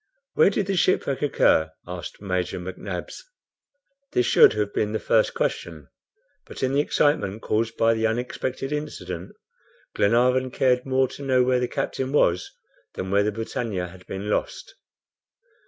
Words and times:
"Where 0.33 0.49
did 0.49 0.65
the 0.65 0.75
shipwreck 0.75 1.21
occur?" 1.21 1.73
asked 1.85 2.23
Major 2.23 2.59
McNabbs. 2.59 3.21
This 4.13 4.25
should 4.25 4.53
have 4.53 4.73
been 4.73 4.93
the 4.93 4.99
first 4.99 5.35
question, 5.35 5.89
but 6.47 6.63
in 6.63 6.73
the 6.73 6.79
excitement 6.79 7.43
caused 7.43 7.77
by 7.77 7.93
the 7.93 8.07
unexpected 8.07 8.71
incident, 8.71 9.35
Glenarvan 9.95 10.49
cared 10.49 10.87
more 10.87 11.07
to 11.09 11.21
know 11.21 11.43
where 11.43 11.59
the 11.59 11.67
captain 11.67 12.11
was, 12.11 12.49
than 12.95 13.11
where 13.11 13.21
the 13.21 13.31
BRITANNIA 13.31 13.89
had 13.89 14.07
been 14.07 14.27
lost. 14.27 14.73